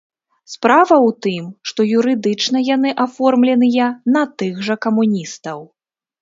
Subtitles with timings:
[0.51, 5.59] Справа ў тым, што юрыдычна яны аформленыя на тых жа камуністаў.